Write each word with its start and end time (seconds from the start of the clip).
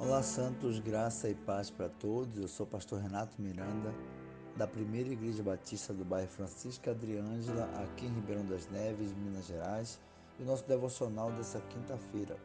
Olá, 0.00 0.22
Santos, 0.22 0.78
graça 0.78 1.28
e 1.28 1.34
paz 1.34 1.70
para 1.70 1.88
todos. 1.88 2.40
Eu 2.40 2.46
sou 2.46 2.64
o 2.64 2.68
pastor 2.68 3.00
Renato 3.00 3.42
Miranda, 3.42 3.92
da 4.56 4.64
Primeira 4.64 5.08
Igreja 5.08 5.42
Batista 5.42 5.92
do 5.92 6.04
bairro 6.04 6.28
Francisca 6.28 6.92
Adriângela, 6.92 7.64
aqui 7.82 8.06
em 8.06 8.14
Ribeirão 8.14 8.46
das 8.46 8.68
Neves, 8.70 9.12
Minas 9.14 9.46
Gerais. 9.48 10.00
E 10.38 10.44
o 10.44 10.46
nosso 10.46 10.64
devocional 10.68 11.32
dessa 11.32 11.60
quinta-feira 11.62 12.36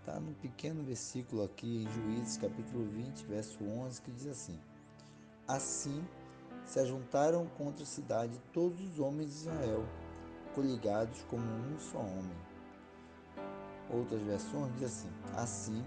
está 0.00 0.18
num 0.18 0.32
pequeno 0.32 0.82
versículo 0.84 1.44
aqui 1.44 1.84
em 1.84 1.92
Juízes, 1.92 2.38
capítulo 2.38 2.86
20, 2.86 3.26
verso 3.26 3.62
11, 3.62 4.00
que 4.00 4.10
diz 4.12 4.28
assim: 4.28 4.58
Assim 5.46 6.02
se 6.64 6.80
ajuntaram 6.80 7.46
contra 7.58 7.82
a 7.82 7.86
cidade 7.86 8.40
todos 8.54 8.80
os 8.80 8.98
homens 8.98 9.28
de 9.32 9.36
Israel, 9.36 9.84
coligados 10.54 11.22
como 11.24 11.44
um 11.44 11.78
só 11.78 11.98
homem. 11.98 12.38
Outras 13.90 14.22
versões 14.22 14.72
dizem 14.72 14.86
assim: 14.86 15.10
Assim 15.34 15.84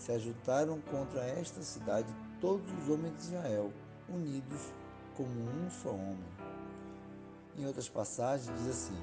se 0.00 0.12
ajuntaram 0.12 0.80
contra 0.80 1.20
esta 1.20 1.60
cidade 1.60 2.08
todos 2.40 2.66
os 2.72 2.88
homens 2.88 3.14
de 3.18 3.34
Israel, 3.34 3.70
unidos 4.08 4.72
como 5.14 5.28
um 5.28 5.70
só 5.70 5.90
homem. 5.90 6.24
Em 7.58 7.66
outras 7.66 7.88
passagens 7.88 8.50
diz 8.60 8.68
assim: 8.68 8.96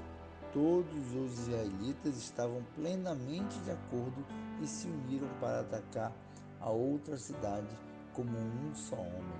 Todos 0.52 1.14
os 1.14 1.40
israelitas 1.40 2.18
estavam 2.18 2.64
plenamente 2.74 3.60
de 3.60 3.72
acordo 3.72 4.26
e 4.60 4.66
se 4.66 4.88
uniram 4.88 5.30
para 5.40 5.60
atacar 5.60 6.12
a 6.60 6.70
outra 6.72 7.16
cidade 7.16 7.78
como 8.14 8.36
um 8.36 8.74
só 8.74 8.96
homem. 8.96 9.40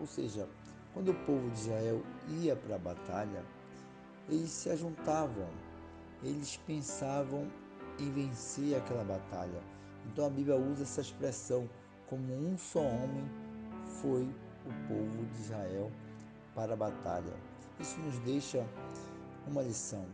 Ou 0.00 0.06
seja, 0.06 0.48
quando 0.94 1.10
o 1.10 1.26
povo 1.26 1.50
de 1.50 1.60
Israel 1.60 2.02
ia 2.40 2.56
para 2.56 2.76
a 2.76 2.78
batalha, 2.78 3.44
eles 4.30 4.50
se 4.50 4.70
ajuntavam, 4.70 5.50
eles 6.22 6.56
pensavam 6.66 7.46
em 7.98 8.10
vencer 8.12 8.76
aquela 8.76 9.04
batalha 9.04 9.76
então 10.06 10.26
a 10.26 10.30
Bíblia 10.30 10.56
usa 10.56 10.82
essa 10.82 11.00
expressão 11.00 11.68
como 12.08 12.32
um 12.32 12.56
só 12.56 12.80
homem 12.80 13.28
foi 14.00 14.22
o 14.22 14.88
povo 14.88 15.26
de 15.26 15.42
Israel 15.42 15.90
para 16.54 16.74
a 16.74 16.76
batalha. 16.76 17.32
Isso 17.80 17.98
nos 18.00 18.18
deixa 18.20 18.66
uma 19.46 19.62
lição. 19.62 20.06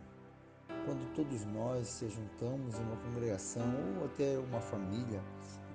Quando 0.85 1.15
todos 1.15 1.45
nós 1.47 1.87
se 1.87 2.09
juntamos 2.09 2.79
em 2.79 2.83
uma 2.83 2.97
congregação 2.97 3.65
ou 3.99 4.07
até 4.07 4.39
uma 4.39 4.61
família, 4.61 5.23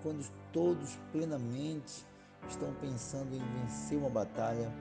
quando 0.03 0.29
todos 0.51 0.97
plenamente 1.11 2.05
estão 2.49 2.73
pensando 2.75 3.33
em 3.33 3.61
vencer 3.61 3.97
uma 3.97 4.09
batalha, 4.09 4.71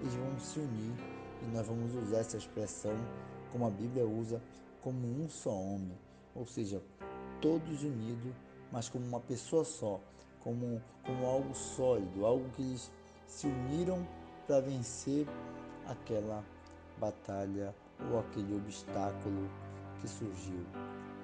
eles 0.00 0.14
vão 0.14 0.38
se 0.38 0.58
unir 0.58 0.94
e 1.42 1.46
nós 1.48 1.66
vamos 1.66 1.94
usar 1.94 2.18
essa 2.18 2.36
expressão 2.36 2.96
como 3.52 3.66
a 3.66 3.70
Bíblia 3.70 4.06
usa, 4.06 4.42
como 4.80 4.98
um 5.06 5.28
só 5.28 5.52
homem, 5.52 5.96
ou 6.34 6.46
seja, 6.46 6.82
todos 7.40 7.82
unidos 7.82 8.34
mas 8.74 8.88
como 8.88 9.06
uma 9.06 9.20
pessoa 9.20 9.64
só, 9.64 10.00
como, 10.40 10.82
como 11.04 11.24
algo 11.24 11.54
sólido, 11.54 12.26
algo 12.26 12.50
que 12.56 12.62
eles 12.62 12.90
se 13.24 13.46
uniram 13.46 14.04
para 14.48 14.60
vencer 14.60 15.28
aquela 15.86 16.44
batalha 16.98 17.72
ou 18.10 18.18
aquele 18.18 18.56
obstáculo 18.56 19.48
que 20.00 20.08
surgiu. 20.08 20.66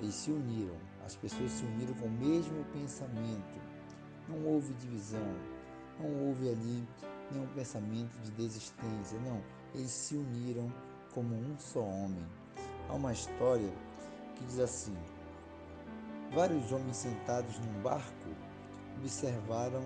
Eles 0.00 0.14
se 0.14 0.30
uniram, 0.30 0.76
as 1.04 1.16
pessoas 1.16 1.50
se 1.50 1.64
uniram 1.64 1.92
com 1.94 2.06
o 2.06 2.10
mesmo 2.10 2.64
pensamento. 2.66 3.60
Não 4.28 4.46
houve 4.46 4.72
divisão, 4.74 5.34
não 5.98 6.28
houve 6.28 6.50
ali 6.50 6.86
nenhum 7.32 7.48
pensamento 7.48 8.16
de 8.22 8.30
desistência, 8.30 9.18
não. 9.26 9.42
Eles 9.74 9.90
se 9.90 10.14
uniram 10.14 10.72
como 11.12 11.34
um 11.34 11.58
só 11.58 11.80
homem. 11.80 12.24
Há 12.88 12.94
uma 12.94 13.12
história 13.12 13.72
que 14.36 14.44
diz 14.44 14.60
assim: 14.60 14.96
Vários 16.32 16.70
homens 16.70 16.96
sentados 16.96 17.58
num 17.58 17.82
barco 17.82 18.28
observaram 18.96 19.82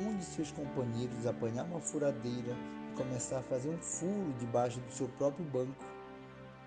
um 0.00 0.16
de 0.16 0.24
seus 0.24 0.52
companheiros 0.52 1.26
apanhar 1.26 1.64
uma 1.64 1.80
furadeira 1.80 2.56
e 2.88 2.96
começar 2.96 3.38
a 3.38 3.42
fazer 3.42 3.68
um 3.68 3.78
furo 3.78 4.32
debaixo 4.38 4.78
do 4.78 4.92
seu 4.92 5.08
próprio 5.08 5.44
banco. 5.46 5.84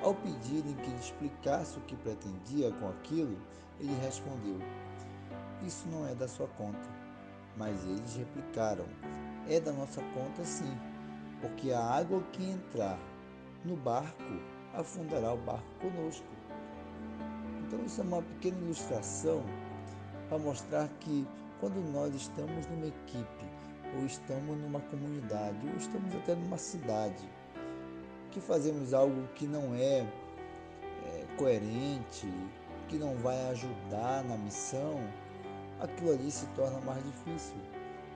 Ao 0.01 0.13
pedirem 0.13 0.75
que 0.75 0.89
ele 0.89 0.99
explicasse 0.99 1.77
o 1.77 1.81
que 1.83 1.95
pretendia 1.95 2.69
com 2.73 2.89
aquilo, 2.89 3.37
ele 3.79 3.95
respondeu: 4.01 4.59
Isso 5.65 5.87
não 5.87 6.05
é 6.05 6.13
da 6.13 6.27
sua 6.27 6.47
conta. 6.49 6.89
Mas 7.55 7.81
eles 7.85 8.17
replicaram: 8.17 8.85
É 9.47 9.57
da 9.57 9.71
nossa 9.71 10.01
conta 10.13 10.43
sim, 10.43 10.77
porque 11.39 11.71
a 11.71 11.81
água 11.81 12.21
que 12.33 12.43
entrar 12.43 12.99
no 13.63 13.77
barco 13.77 14.41
afundará 14.73 15.33
o 15.33 15.37
barco 15.37 15.69
conosco. 15.79 16.34
Então, 17.75 17.85
isso 17.85 17.99
é 17.99 18.03
uma 18.05 18.21
pequena 18.21 18.57
ilustração 18.61 19.43
para 20.29 20.37
mostrar 20.37 20.87
que 21.01 21.27
quando 21.59 21.75
nós 21.91 22.15
estamos 22.15 22.65
numa 22.67 22.87
equipe, 22.87 23.45
ou 23.97 24.05
estamos 24.05 24.57
numa 24.57 24.79
comunidade, 24.79 25.67
ou 25.67 25.75
estamos 25.75 26.15
até 26.15 26.35
numa 26.35 26.57
cidade, 26.57 27.29
que 28.31 28.39
fazemos 28.39 28.93
algo 28.93 29.27
que 29.35 29.45
não 29.45 29.75
é, 29.75 30.07
é 31.05 31.25
coerente, 31.37 32.31
que 32.87 32.97
não 32.97 33.13
vai 33.17 33.49
ajudar 33.49 34.23
na 34.23 34.37
missão, 34.37 34.97
aquilo 35.81 36.13
ali 36.13 36.31
se 36.31 36.45
torna 36.55 36.79
mais 36.79 37.03
difícil. 37.03 37.57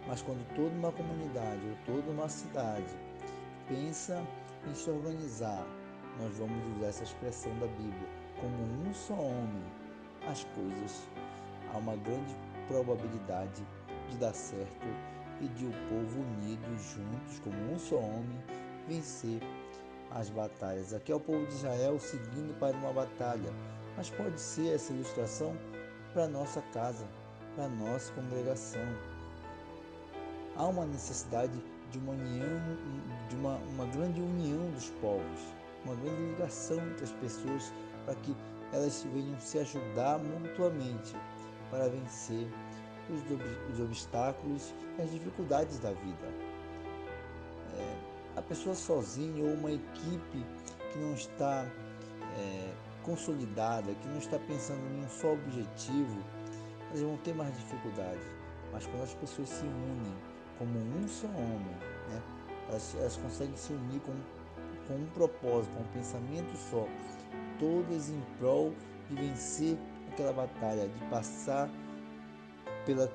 Mas 0.07 0.21
quando 0.21 0.47
toda 0.55 0.73
uma 0.73 0.93
comunidade 0.93 1.61
ou 1.67 1.95
toda 1.95 2.09
uma 2.11 2.29
cidade 2.29 2.97
pensa 3.67 4.25
em 4.69 4.73
se 4.73 4.89
organizar, 4.89 5.67
nós 6.17 6.37
vamos 6.37 6.77
usar 6.77 6.87
essa 6.87 7.03
expressão 7.03 7.51
da 7.59 7.67
Bíblia 7.67 8.19
como 8.39 8.89
um 8.89 8.93
só 8.93 9.13
homem 9.13 9.63
as 10.27 10.43
coisas, 10.55 11.07
há 11.73 11.77
uma 11.77 11.95
grande 11.95 12.35
probabilidade 12.67 13.65
de 14.09 14.17
dar 14.17 14.33
certo 14.33 14.87
e 15.41 15.47
de 15.47 15.65
o 15.65 15.71
povo 15.89 16.19
unido 16.19 16.77
juntos 16.77 17.39
como 17.39 17.73
um 17.73 17.79
só 17.79 17.97
homem 17.97 18.43
vencer 18.87 19.41
as 20.11 20.29
batalhas. 20.29 20.93
Aqui 20.93 21.11
é 21.11 21.15
o 21.15 21.19
povo 21.19 21.45
de 21.45 21.53
Israel 21.53 21.99
seguindo 21.99 22.57
para 22.59 22.75
uma 22.77 22.91
batalha, 22.91 23.51
mas 23.95 24.09
pode 24.09 24.39
ser 24.39 24.75
essa 24.75 24.91
ilustração 24.91 25.55
para 26.13 26.27
nossa 26.27 26.61
casa, 26.73 27.05
para 27.55 27.67
nossa 27.69 28.11
congregação. 28.13 28.85
Há 30.55 30.65
uma 30.65 30.85
necessidade 30.85 31.63
de 31.91 31.97
uma 31.99 32.11
união, 32.11 32.59
de 33.29 33.35
uma, 33.35 33.55
uma 33.55 33.85
grande 33.85 34.21
união 34.21 34.69
dos 34.71 34.89
povos, 35.01 35.39
uma 35.85 35.95
grande 35.95 36.21
ligação 36.31 36.77
entre 36.89 37.05
as 37.05 37.11
pessoas 37.13 37.73
para 38.05 38.15
que 38.15 38.35
elas 38.71 39.03
venham 39.13 39.39
se 39.39 39.59
ajudar 39.59 40.19
mutuamente 40.19 41.15
para 41.69 41.89
vencer 41.89 42.47
os, 43.09 43.73
os 43.73 43.79
obstáculos 43.79 44.73
e 44.97 45.01
as 45.01 45.11
dificuldades 45.11 45.79
da 45.79 45.91
vida. 45.91 46.27
É, 47.77 47.95
a 48.37 48.41
pessoa 48.41 48.75
sozinha 48.75 49.43
ou 49.43 49.53
uma 49.53 49.71
equipe 49.71 50.45
que 50.91 50.99
não 50.99 51.13
está 51.13 51.65
é, 52.37 52.73
consolidada, 53.03 53.93
que 53.95 54.07
não 54.07 54.17
está 54.17 54.37
pensando 54.39 54.81
em 54.91 55.03
um 55.03 55.09
só 55.09 55.33
objetivo, 55.33 56.23
elas 56.89 57.01
vão 57.01 57.17
ter 57.17 57.33
mais 57.33 57.55
dificuldade. 57.55 58.21
Mas 58.71 58.85
quando 58.85 59.03
as 59.03 59.13
pessoas 59.15 59.49
se 59.49 59.65
unem 59.65 60.13
como 60.57 60.77
um 60.77 61.07
só 61.07 61.27
homem, 61.27 61.75
né, 62.09 62.21
elas, 62.69 62.95
elas 62.95 63.17
conseguem 63.17 63.55
se 63.55 63.73
unir 63.73 63.99
com, 64.01 64.13
com 64.87 64.95
um 64.95 65.07
propósito, 65.07 65.73
com 65.73 65.81
um 65.81 65.87
pensamento 65.87 66.55
só, 66.69 66.87
todas 67.59 68.09
em 68.09 68.21
prol 68.39 68.73
de 69.09 69.15
vencer 69.15 69.77
aquela 70.11 70.33
batalha, 70.33 70.87
de 70.87 71.05
passar 71.09 71.69
pela, 72.85 73.11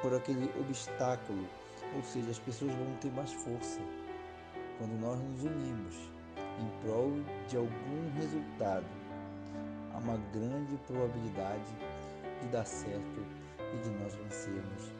por 0.00 0.14
aquele 0.14 0.50
obstáculo. 0.60 1.46
Ou 1.94 2.02
seja, 2.02 2.30
as 2.30 2.38
pessoas 2.38 2.72
vão 2.72 2.94
ter 3.00 3.10
mais 3.12 3.32
força 3.32 3.80
quando 4.78 5.00
nós 5.00 5.18
nos 5.18 5.44
unimos 5.44 5.94
em 6.60 6.82
prol 6.82 7.12
de 7.48 7.56
algum 7.56 8.10
resultado. 8.16 8.86
Há 9.94 9.98
uma 9.98 10.18
grande 10.32 10.76
probabilidade 10.86 11.72
de 12.40 12.48
dar 12.48 12.66
certo 12.66 13.24
e 13.58 13.78
de 13.82 13.90
nós 13.98 14.14
vencermos 14.14 14.92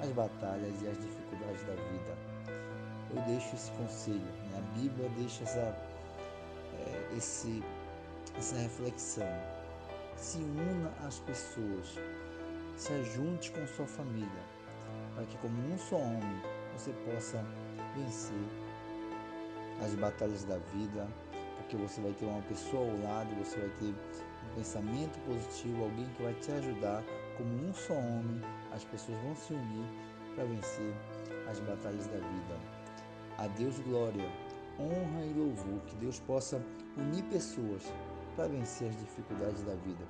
as 0.00 0.08
batalhas 0.12 0.82
e 0.82 0.88
as 0.88 0.98
dificuldades 0.98 1.62
da 1.64 1.74
vida. 1.74 2.16
Eu 3.14 3.22
deixo 3.22 3.54
esse 3.54 3.70
conselho, 3.72 4.20
né? 4.20 4.58
a 4.58 4.78
Bíblia 4.78 5.08
deixa 5.18 5.42
essa, 5.42 5.76
é, 6.78 7.16
esse 7.16 7.62
essa 8.36 8.56
reflexão. 8.56 9.26
Se 10.16 10.38
una 10.38 10.92
às 11.06 11.18
pessoas, 11.20 11.98
se 12.76 12.92
ajunte 12.92 13.50
com 13.52 13.66
sua 13.66 13.86
família, 13.86 14.42
para 15.14 15.24
que, 15.24 15.36
como 15.38 15.72
um 15.72 15.78
só 15.78 15.96
homem, 15.96 16.42
você 16.74 16.92
possa 17.04 17.44
vencer 17.96 18.48
as 19.84 19.94
batalhas 19.94 20.44
da 20.44 20.58
vida, 20.74 21.06
porque 21.56 21.76
você 21.76 22.00
vai 22.00 22.12
ter 22.12 22.26
uma 22.26 22.42
pessoa 22.42 22.90
ao 22.90 23.02
lado, 23.02 23.34
você 23.36 23.58
vai 23.58 23.70
ter 23.78 23.86
um 23.86 24.54
pensamento 24.54 25.18
positivo, 25.26 25.84
alguém 25.84 26.08
que 26.16 26.22
vai 26.22 26.34
te 26.34 26.52
ajudar. 26.52 27.02
Como 27.36 27.68
um 27.68 27.72
só 27.72 27.94
homem, 27.94 28.40
as 28.72 28.84
pessoas 28.84 29.18
vão 29.22 29.34
se 29.34 29.54
unir 29.54 29.86
para 30.34 30.44
vencer 30.44 30.94
as 31.50 31.58
batalhas 31.60 32.06
da 32.06 32.18
vida. 32.18 32.56
A 33.38 33.46
Deus 33.48 33.78
glória, 33.80 34.30
honra 34.78 35.24
e 35.24 35.32
louvor, 35.32 35.80
que 35.86 35.96
Deus 35.96 36.20
possa 36.20 36.60
unir 36.96 37.22
pessoas 37.24 37.82
para 38.40 38.48
vencer 38.48 38.88
as 38.88 38.96
dificuldades 38.96 39.62
da 39.64 39.74
vida. 39.74 40.02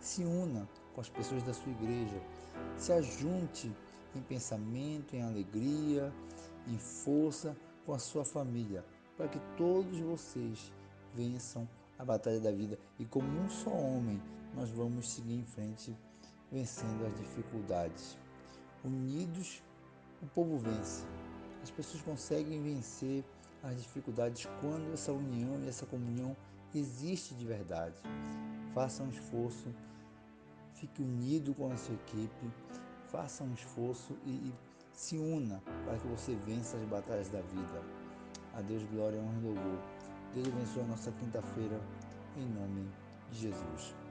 Se 0.00 0.24
una 0.24 0.66
com 0.94 1.02
as 1.02 1.08
pessoas 1.10 1.42
da 1.42 1.52
sua 1.52 1.70
igreja. 1.70 2.18
Se 2.78 2.92
ajunte 2.92 3.70
em 4.14 4.22
pensamento, 4.22 5.14
em 5.14 5.22
alegria, 5.22 6.10
em 6.66 6.78
força 6.78 7.54
com 7.84 7.92
a 7.92 7.98
sua 7.98 8.24
família, 8.24 8.82
para 9.18 9.28
que 9.28 9.38
todos 9.58 9.98
vocês 9.98 10.72
vençam 11.14 11.68
a 11.98 12.04
batalha 12.06 12.40
da 12.40 12.50
vida 12.50 12.78
e 12.98 13.04
como 13.04 13.28
um 13.38 13.50
só 13.50 13.70
homem 13.70 14.22
nós 14.54 14.70
vamos 14.70 15.10
seguir 15.10 15.34
em 15.34 15.44
frente 15.44 15.94
vencendo 16.50 17.04
as 17.04 17.14
dificuldades. 17.18 18.16
Unidos, 18.82 19.62
o 20.22 20.26
povo 20.28 20.56
vence. 20.56 21.04
As 21.62 21.70
pessoas 21.70 22.02
conseguem 22.02 22.62
vencer 22.62 23.22
as 23.62 23.76
dificuldades 23.76 24.48
quando 24.62 24.94
essa 24.94 25.12
união 25.12 25.60
e 25.60 25.68
essa 25.68 25.84
comunhão 25.84 26.34
existe 26.78 27.34
de 27.34 27.44
verdade. 27.44 28.00
Faça 28.72 29.02
um 29.02 29.08
esforço, 29.08 29.66
fique 30.74 31.02
unido 31.02 31.54
com 31.54 31.70
a 31.70 31.76
sua 31.76 31.94
equipe, 31.94 32.50
faça 33.10 33.44
um 33.44 33.52
esforço 33.52 34.16
e, 34.24 34.30
e 34.30 34.54
se 34.92 35.16
una 35.18 35.62
para 35.84 35.98
que 35.98 36.06
você 36.06 36.34
vença 36.46 36.76
as 36.76 36.84
batalhas 36.84 37.28
da 37.28 37.40
vida. 37.40 37.82
A 38.54 38.62
Deus 38.62 38.82
glória, 38.84 39.20
honra 39.20 39.38
e 39.38 39.42
louvor. 39.42 39.78
Deus 40.34 40.48
abençoe 40.48 40.82
a 40.82 40.86
nossa 40.86 41.12
quinta-feira, 41.12 41.80
em 42.36 42.46
nome 42.46 42.88
de 43.30 43.38
Jesus. 43.38 44.03